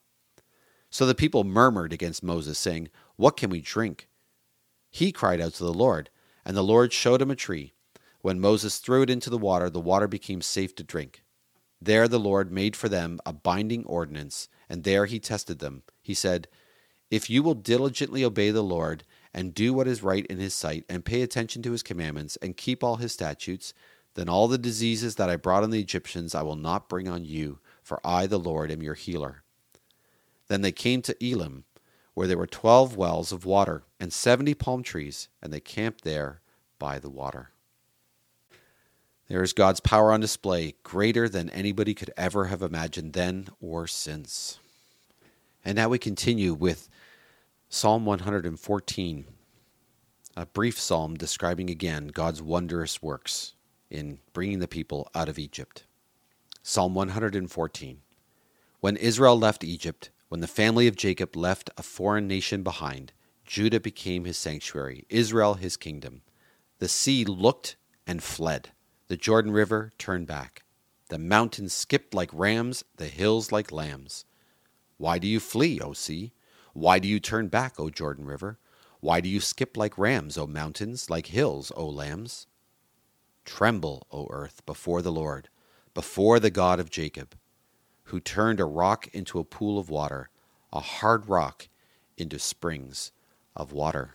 So 0.90 1.06
the 1.06 1.14
people 1.14 1.44
murmured 1.44 1.92
against 1.92 2.22
Moses, 2.22 2.58
saying, 2.58 2.88
What 3.16 3.36
can 3.36 3.48
we 3.48 3.60
drink? 3.60 4.08
He 4.90 5.12
cried 5.12 5.40
out 5.40 5.54
to 5.54 5.64
the 5.64 5.72
Lord, 5.72 6.10
and 6.44 6.56
the 6.56 6.62
Lord 6.62 6.92
showed 6.92 7.22
him 7.22 7.30
a 7.30 7.36
tree. 7.36 7.72
When 8.22 8.40
Moses 8.40 8.78
threw 8.78 9.02
it 9.02 9.10
into 9.10 9.30
the 9.30 9.38
water, 9.38 9.70
the 9.70 9.80
water 9.80 10.08
became 10.08 10.42
safe 10.42 10.74
to 10.76 10.82
drink. 10.82 11.22
There 11.82 12.08
the 12.08 12.20
Lord 12.20 12.52
made 12.52 12.76
for 12.76 12.88
them 12.88 13.20
a 13.24 13.32
binding 13.32 13.84
ordinance, 13.86 14.48
and 14.68 14.84
there 14.84 15.06
he 15.06 15.18
tested 15.18 15.60
them. 15.60 15.82
He 16.02 16.14
said, 16.14 16.46
If 17.10 17.30
you 17.30 17.42
will 17.42 17.54
diligently 17.54 18.22
obey 18.22 18.50
the 18.50 18.62
Lord, 18.62 19.04
and 19.32 19.54
do 19.54 19.72
what 19.72 19.88
is 19.88 20.02
right 20.02 20.26
in 20.26 20.38
his 20.38 20.52
sight, 20.52 20.84
and 20.88 21.04
pay 21.04 21.22
attention 21.22 21.62
to 21.62 21.72
his 21.72 21.82
commandments, 21.82 22.36
and 22.42 22.56
keep 22.56 22.84
all 22.84 22.96
his 22.96 23.12
statutes, 23.12 23.72
then 24.14 24.28
all 24.28 24.48
the 24.48 24.58
diseases 24.58 25.14
that 25.14 25.30
I 25.30 25.36
brought 25.36 25.62
on 25.62 25.70
the 25.70 25.80
Egyptians 25.80 26.34
I 26.34 26.42
will 26.42 26.56
not 26.56 26.88
bring 26.88 27.08
on 27.08 27.24
you, 27.24 27.60
for 27.82 28.00
I, 28.04 28.26
the 28.26 28.38
Lord, 28.38 28.70
am 28.70 28.82
your 28.82 28.94
healer. 28.94 29.42
Then 30.48 30.62
they 30.62 30.72
came 30.72 31.00
to 31.02 31.24
Elim, 31.24 31.64
where 32.14 32.26
there 32.26 32.36
were 32.38 32.46
twelve 32.46 32.96
wells 32.96 33.32
of 33.32 33.44
water 33.44 33.84
and 33.98 34.12
seventy 34.12 34.52
palm 34.52 34.82
trees, 34.82 35.28
and 35.40 35.52
they 35.52 35.60
camped 35.60 36.02
there 36.02 36.40
by 36.78 36.98
the 36.98 37.10
water. 37.10 37.52
There 39.30 39.44
is 39.44 39.52
God's 39.52 39.78
power 39.78 40.12
on 40.12 40.18
display, 40.18 40.74
greater 40.82 41.28
than 41.28 41.50
anybody 41.50 41.94
could 41.94 42.10
ever 42.16 42.46
have 42.46 42.62
imagined 42.62 43.12
then 43.12 43.46
or 43.60 43.86
since. 43.86 44.58
And 45.64 45.76
now 45.76 45.88
we 45.88 46.00
continue 46.00 46.52
with 46.52 46.88
Psalm 47.68 48.04
114, 48.04 49.24
a 50.36 50.46
brief 50.46 50.80
psalm 50.80 51.14
describing 51.14 51.70
again 51.70 52.08
God's 52.08 52.42
wondrous 52.42 53.00
works 53.00 53.54
in 53.88 54.18
bringing 54.32 54.58
the 54.58 54.66
people 54.66 55.08
out 55.14 55.28
of 55.28 55.38
Egypt. 55.38 55.84
Psalm 56.64 56.96
114 56.96 58.00
When 58.80 58.96
Israel 58.96 59.38
left 59.38 59.62
Egypt, 59.62 60.10
when 60.28 60.40
the 60.40 60.48
family 60.48 60.88
of 60.88 60.96
Jacob 60.96 61.36
left 61.36 61.70
a 61.76 61.84
foreign 61.84 62.26
nation 62.26 62.64
behind, 62.64 63.12
Judah 63.46 63.78
became 63.78 64.24
his 64.24 64.36
sanctuary, 64.36 65.06
Israel 65.08 65.54
his 65.54 65.76
kingdom. 65.76 66.22
The 66.80 66.88
sea 66.88 67.24
looked 67.24 67.76
and 68.08 68.24
fled. 68.24 68.70
The 69.10 69.16
Jordan 69.16 69.50
River 69.50 69.90
turned 69.98 70.28
back. 70.28 70.62
The 71.08 71.18
mountains 71.18 71.74
skipped 71.74 72.14
like 72.14 72.30
rams, 72.32 72.84
the 72.96 73.08
hills 73.08 73.50
like 73.50 73.72
lambs. 73.72 74.24
Why 74.98 75.18
do 75.18 75.26
you 75.26 75.40
flee, 75.40 75.80
O 75.80 75.94
sea? 75.94 76.32
Why 76.74 77.00
do 77.00 77.08
you 77.08 77.18
turn 77.18 77.48
back, 77.48 77.80
O 77.80 77.90
Jordan 77.90 78.24
River? 78.24 78.60
Why 79.00 79.20
do 79.20 79.28
you 79.28 79.40
skip 79.40 79.76
like 79.76 79.98
rams, 79.98 80.38
O 80.38 80.46
mountains, 80.46 81.10
like 81.10 81.26
hills, 81.26 81.72
O 81.74 81.88
lambs? 81.88 82.46
Tremble, 83.44 84.06
O 84.12 84.28
earth, 84.30 84.64
before 84.64 85.02
the 85.02 85.10
Lord 85.10 85.48
before 85.92 86.38
the 86.38 86.52
God 86.52 86.78
of 86.78 86.88
Jacob, 86.88 87.34
who 88.04 88.20
turned 88.20 88.60
a 88.60 88.64
rock 88.64 89.08
into 89.12 89.40
a 89.40 89.44
pool 89.44 89.76
of 89.76 89.90
water, 89.90 90.30
a 90.72 90.78
hard 90.78 91.28
rock 91.28 91.68
into 92.16 92.38
springs 92.38 93.10
of 93.56 93.72
water. 93.72 94.14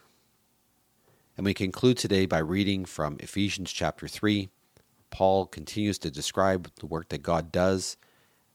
And 1.36 1.46
we 1.46 1.54
conclude 1.54 1.98
today 1.98 2.26
by 2.26 2.38
reading 2.38 2.86
from 2.86 3.18
Ephesians 3.20 3.74
chapter 3.74 4.08
3. 4.08 4.48
Paul 5.16 5.46
continues 5.46 5.98
to 6.00 6.12
describe 6.12 6.70
the 6.82 6.88
work 6.88 7.08
that 7.08 7.24
God 7.24 7.50
does, 7.50 7.96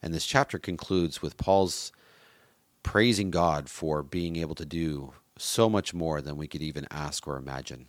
and 0.02 0.12
this 0.12 0.26
chapter 0.26 0.58
concludes 0.58 1.22
with 1.22 1.38
Paul's 1.38 1.90
praising 2.82 3.30
God 3.30 3.70
for 3.70 4.02
being 4.02 4.36
able 4.36 4.54
to 4.56 4.66
do 4.66 5.14
so 5.38 5.70
much 5.70 5.94
more 5.94 6.20
than 6.20 6.36
we 6.36 6.46
could 6.46 6.60
even 6.60 6.86
ask 6.90 7.26
or 7.26 7.38
imagine. 7.38 7.88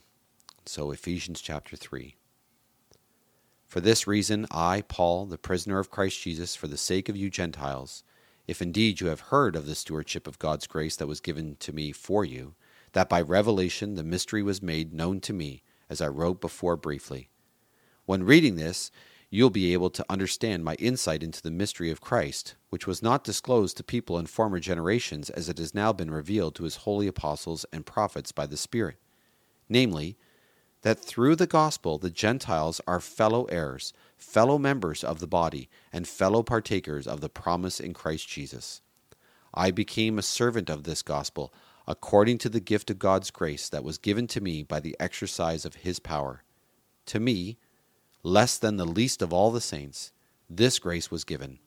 So, 0.65 0.91
Ephesians 0.91 1.41
chapter 1.41 1.75
3. 1.75 2.15
For 3.67 3.81
this 3.81 4.07
reason, 4.07 4.47
I, 4.51 4.83
Paul, 4.87 5.25
the 5.25 5.37
prisoner 5.37 5.77
of 5.77 5.91
Christ 5.91 6.21
Jesus, 6.21 6.55
for 6.55 6.67
the 6.67 6.77
sake 6.77 7.09
of 7.09 7.17
you 7.17 7.29
Gentiles, 7.29 8.05
if 8.47 8.61
indeed 8.61 9.01
you 9.01 9.07
have 9.07 9.19
heard 9.19 9.57
of 9.57 9.65
the 9.65 9.75
stewardship 9.75 10.27
of 10.27 10.39
God's 10.39 10.65
grace 10.65 10.95
that 10.95 11.07
was 11.07 11.19
given 11.19 11.57
to 11.59 11.73
me 11.73 11.91
for 11.91 12.23
you, 12.23 12.53
that 12.93 13.09
by 13.09 13.21
revelation 13.21 13.95
the 13.95 14.03
mystery 14.05 14.41
was 14.41 14.61
made 14.61 14.93
known 14.93 15.19
to 15.19 15.33
me, 15.33 15.61
as 15.89 15.99
I 15.99 16.07
wrote 16.07 16.39
before 16.39 16.77
briefly. 16.77 17.30
When 18.05 18.23
reading 18.23 18.55
this, 18.55 18.91
you'll 19.29 19.49
be 19.49 19.73
able 19.73 19.89
to 19.89 20.05
understand 20.09 20.63
my 20.63 20.75
insight 20.75 21.23
into 21.23 21.41
the 21.41 21.51
mystery 21.51 21.89
of 21.89 22.01
Christ, 22.01 22.55
which 22.69 22.85
was 22.85 23.01
not 23.01 23.23
disclosed 23.23 23.77
to 23.77 23.83
people 23.83 24.17
in 24.17 24.25
former 24.25 24.59
generations 24.59 25.29
as 25.29 25.47
it 25.47 25.57
has 25.57 25.73
now 25.73 25.93
been 25.93 26.11
revealed 26.11 26.55
to 26.55 26.63
his 26.63 26.77
holy 26.77 27.07
apostles 27.07 27.65
and 27.71 27.85
prophets 27.85 28.31
by 28.31 28.45
the 28.45 28.57
Spirit, 28.57 28.97
namely, 29.69 30.17
that 30.81 30.99
through 30.99 31.35
the 31.35 31.47
gospel 31.47 31.97
the 31.97 32.09
Gentiles 32.09 32.81
are 32.87 32.99
fellow 32.99 33.45
heirs, 33.45 33.93
fellow 34.17 34.57
members 34.57 35.03
of 35.03 35.19
the 35.19 35.27
body, 35.27 35.69
and 35.93 36.07
fellow 36.07 36.43
partakers 36.43 37.07
of 37.07 37.21
the 37.21 37.29
promise 37.29 37.79
in 37.79 37.93
Christ 37.93 38.27
Jesus. 38.27 38.81
I 39.53 39.71
became 39.71 40.17
a 40.17 40.23
servant 40.23 40.69
of 40.69 40.83
this 40.83 41.01
gospel 41.01 41.53
according 41.87 42.37
to 42.39 42.49
the 42.49 42.59
gift 42.59 42.89
of 42.89 42.99
God's 42.99 43.31
grace 43.31 43.69
that 43.69 43.83
was 43.83 43.97
given 43.97 44.27
to 44.27 44.41
me 44.41 44.63
by 44.63 44.79
the 44.79 44.95
exercise 44.99 45.65
of 45.65 45.75
his 45.75 45.99
power. 45.99 46.43
To 47.07 47.19
me, 47.19 47.57
less 48.23 48.57
than 48.57 48.77
the 48.77 48.85
least 48.85 49.21
of 49.21 49.33
all 49.33 49.51
the 49.51 49.61
saints, 49.61 50.11
this 50.49 50.79
grace 50.79 51.09
was 51.09 51.23
given 51.23 51.59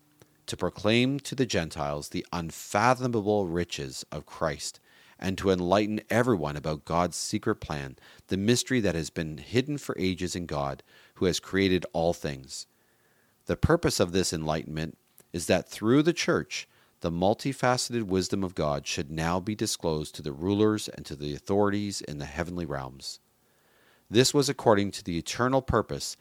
to 0.47 0.57
proclaim 0.57 1.19
to 1.21 1.35
the 1.35 1.47
Gentiles 1.47 2.11
the 2.11 2.27
unfathomable 2.33 3.47
riches 3.47 4.05
of 4.13 4.27
Christ 4.27 4.79
and 5.19 5.39
to 5.39 5.51
enlighten 5.51 6.01
everyone 6.11 6.57
about 6.57 6.85
God's 6.85 7.17
secret 7.17 7.57
plan, 7.57 7.97
the 8.29 8.37
mystery 8.37 8.81
that 8.81 8.95
has 8.95 9.11
been 9.11 9.39
hidden 9.39 9.79
for 9.79 9.97
ages 9.99 10.37
in 10.37 10.47
God, 10.47 10.83
who 11.15 11.25
has 11.27 11.41
created 11.41 11.87
all 11.93 12.13
things. 12.13 12.67
The 13.47 13.57
purpose 13.57 14.01
of 14.01 14.13
this 14.13 14.33
enlightenment 14.33 14.99
is 15.33 15.47
that 15.47 15.69
through 15.69 16.03
the 16.03 16.13
church, 16.13 16.69
the 17.01 17.11
multifaceted 17.11 18.05
wisdom 18.05 18.43
of 18.43 18.55
God 18.55 18.87
should 18.87 19.11
now 19.11 19.39
be 19.41 19.55
disclosed 19.55 20.15
to 20.17 20.23
the 20.23 20.33
rulers 20.33 20.89
and 20.89 21.05
to 21.07 21.17
the 21.17 21.35
authorities 21.35 22.01
in 22.01 22.19
the 22.19 22.25
heavenly 22.25 22.67
realms. 22.67 23.21
This 24.11 24.35
was 24.35 24.49
according 24.49 24.91
to 24.93 25.05
the 25.05 25.19
eternal 25.19 25.63
purpose 25.63 26.17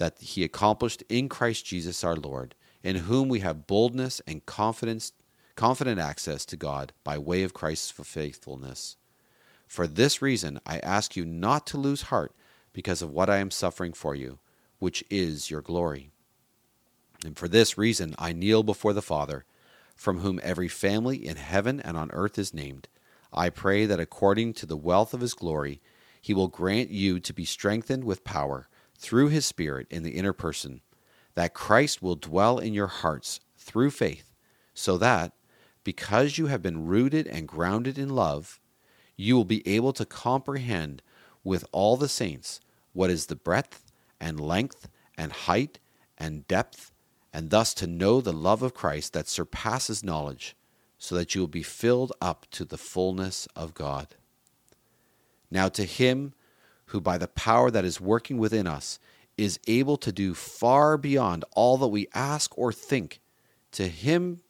that 0.00 0.18
he 0.18 0.42
accomplished 0.42 1.04
in 1.10 1.28
Christ 1.28 1.66
Jesus 1.66 2.02
our 2.02 2.16
Lord, 2.16 2.54
in 2.82 2.96
whom 2.96 3.28
we 3.28 3.40
have 3.40 3.66
boldness 3.66 4.20
and 4.26 4.44
confidence 4.46 5.12
confident 5.56 6.00
access 6.00 6.46
to 6.46 6.56
God 6.56 6.94
by 7.04 7.18
way 7.18 7.42
of 7.42 7.52
Christ's 7.52 7.90
faithfulness. 7.90 8.96
For 9.66 9.86
this 9.86 10.22
reason, 10.22 10.58
I 10.64 10.78
ask 10.78 11.16
you 11.16 11.26
not 11.26 11.66
to 11.66 11.76
lose 11.76 12.02
heart 12.02 12.32
because 12.72 13.02
of 13.02 13.10
what 13.10 13.28
I 13.28 13.36
am 13.36 13.50
suffering 13.50 13.92
for 13.92 14.14
you, 14.14 14.38
which 14.78 15.04
is 15.10 15.50
your 15.50 15.60
glory. 15.60 16.12
And 17.22 17.36
for 17.36 17.46
this 17.46 17.76
reason, 17.76 18.14
I 18.18 18.32
kneel 18.32 18.62
before 18.62 18.94
the 18.94 19.02
Father, 19.02 19.44
from 19.94 20.20
whom 20.20 20.40
every 20.42 20.68
family 20.68 21.26
in 21.26 21.36
heaven 21.36 21.78
and 21.78 21.98
on 21.98 22.10
earth 22.12 22.38
is 22.38 22.54
named, 22.54 22.88
I 23.34 23.50
pray 23.50 23.84
that 23.84 24.00
according 24.00 24.54
to 24.54 24.66
the 24.66 24.78
wealth 24.78 25.12
of 25.12 25.20
his 25.20 25.34
glory, 25.34 25.82
he 26.22 26.32
will 26.32 26.48
grant 26.48 26.88
you 26.88 27.20
to 27.20 27.34
be 27.34 27.44
strengthened 27.44 28.04
with 28.04 28.24
power 28.24 28.69
through 29.00 29.28
his 29.28 29.46
Spirit 29.46 29.86
in 29.90 30.02
the 30.02 30.10
inner 30.10 30.34
person, 30.34 30.82
that 31.34 31.54
Christ 31.54 32.02
will 32.02 32.16
dwell 32.16 32.58
in 32.58 32.74
your 32.74 32.86
hearts 32.86 33.40
through 33.56 33.90
faith, 33.90 34.34
so 34.74 34.98
that, 34.98 35.32
because 35.84 36.36
you 36.36 36.46
have 36.48 36.60
been 36.60 36.86
rooted 36.86 37.26
and 37.26 37.48
grounded 37.48 37.98
in 37.98 38.10
love, 38.10 38.60
you 39.16 39.34
will 39.34 39.46
be 39.46 39.66
able 39.66 39.94
to 39.94 40.04
comprehend 40.04 41.02
with 41.42 41.64
all 41.72 41.96
the 41.96 42.08
saints 42.08 42.60
what 42.92 43.08
is 43.08 43.26
the 43.26 43.36
breadth 43.36 43.90
and 44.20 44.38
length 44.38 44.88
and 45.16 45.32
height 45.32 45.78
and 46.18 46.46
depth 46.46 46.92
and 47.32 47.48
thus 47.48 47.72
to 47.72 47.86
know 47.86 48.20
the 48.20 48.32
love 48.34 48.62
of 48.62 48.74
Christ 48.74 49.14
that 49.14 49.28
surpasses 49.28 50.04
knowledge, 50.04 50.56
so 50.98 51.14
that 51.14 51.34
you 51.34 51.40
will 51.40 51.48
be 51.48 51.62
filled 51.62 52.12
up 52.20 52.46
to 52.50 52.66
the 52.66 52.76
fullness 52.76 53.48
of 53.56 53.72
God. 53.72 54.08
Now, 55.50 55.70
to 55.70 55.84
him 55.84 56.34
who, 56.90 57.00
by 57.00 57.18
the 57.18 57.28
power 57.28 57.70
that 57.70 57.84
is 57.84 58.00
working 58.00 58.38
within 58.38 58.66
us, 58.66 58.98
is 59.36 59.58
able 59.66 59.96
to 59.96 60.12
do 60.12 60.34
far 60.34 60.96
beyond 60.96 61.44
all 61.52 61.78
that 61.78 61.88
we 61.88 62.08
ask 62.14 62.56
or 62.58 62.72
think, 62.72 63.20
to 63.72 63.88
him 63.88 64.40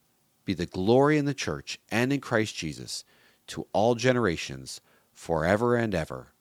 be 0.45 0.55
the 0.55 0.67
glory 0.67 1.19
in 1.19 1.27
the 1.27 1.35
church 1.35 1.79
and 1.91 2.13
in 2.13 2.21
Christ 2.21 2.57
Jesus 2.57 3.05
to 3.47 3.67
all 3.73 3.95
generations, 3.95 4.81
forever 5.13 5.77
and 5.77 5.95
ever. 5.95 6.33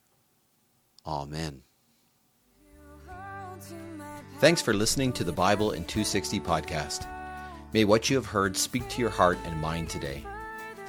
Amen. 1.06 1.62
Thanks 4.38 4.62
for 4.62 4.72
listening 4.72 5.12
to 5.14 5.24
the 5.24 5.32
Bible 5.32 5.72
in 5.72 5.84
260 5.84 6.40
podcast. 6.40 7.06
May 7.74 7.84
what 7.84 8.08
you 8.08 8.16
have 8.16 8.26
heard 8.26 8.56
speak 8.56 8.88
to 8.88 9.02
your 9.02 9.10
heart 9.10 9.38
and 9.44 9.60
mind 9.60 9.90
today. 9.90 10.24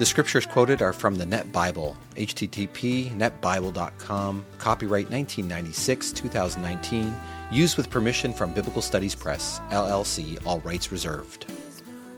The 0.02 0.06
scriptures 0.06 0.46
quoted 0.46 0.82
are 0.82 0.92
from 0.92 1.14
the 1.14 1.24
Net 1.24 1.52
Bible, 1.52 1.96
http 2.16 3.16
netbible.com, 3.16 4.44
copyright 4.58 5.08
1996 5.08 6.10
2019, 6.10 7.14
used 7.52 7.76
with 7.76 7.88
permission 7.88 8.32
from 8.32 8.52
Biblical 8.52 8.82
Studies 8.82 9.14
Press, 9.14 9.60
LLC, 9.70 10.44
all 10.44 10.58
rights 10.62 10.90
reserved. 10.90 11.46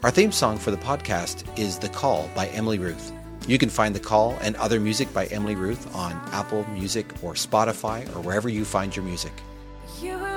Our 0.03 0.11
theme 0.11 0.33
song 0.33 0.57
for 0.57 0.71
the 0.71 0.79
podcast 0.79 1.45
is 1.59 1.79
The 1.79 1.91
Call 1.91 2.31
by 2.35 2.47
Emily 2.47 2.79
Ruth. 2.79 3.13
You 3.47 3.59
can 3.59 3.69
find 3.69 3.95
The 3.95 4.01
Call 4.01 4.35
and 4.41 4.57
other 4.57 4.81
music 4.81 5.13
by 5.13 5.27
Emily 5.27 5.55
Ruth 5.55 5.95
on 5.95 6.13
Apple 6.33 6.67
Music 6.71 7.13
or 7.23 7.35
Spotify 7.35 8.07
or 8.17 8.23
wherever 8.23 8.49
you 8.49 8.65
find 8.65 8.97
your 8.97 9.05
music. 9.05 9.35
truth 10.01 10.34